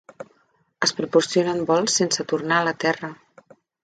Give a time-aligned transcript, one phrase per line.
[0.85, 3.11] Es proporcionen vols sense tornar a la Terra.